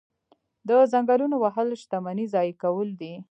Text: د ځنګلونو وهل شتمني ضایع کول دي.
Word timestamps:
د 0.67 0.69
ځنګلونو 0.91 1.35
وهل 1.43 1.67
شتمني 1.81 2.25
ضایع 2.33 2.53
کول 2.63 2.87
دي. 3.01 3.13